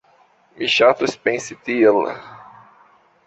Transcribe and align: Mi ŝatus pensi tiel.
Mi 0.61 0.69
ŝatus 0.75 1.13
pensi 1.27 1.57
tiel. 1.67 2.01